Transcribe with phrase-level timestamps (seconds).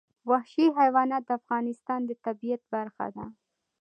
[0.29, 3.25] وحشي حیوانات د افغانستان د طبیعت برخه ده.